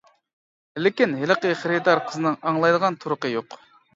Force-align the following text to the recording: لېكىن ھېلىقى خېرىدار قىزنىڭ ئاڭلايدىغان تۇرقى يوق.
لېكىن 0.85 1.13
ھېلىقى 1.19 1.51
خېرىدار 1.59 2.01
قىزنىڭ 2.07 2.39
ئاڭلايدىغان 2.51 3.01
تۇرقى 3.05 3.35
يوق. 3.37 3.55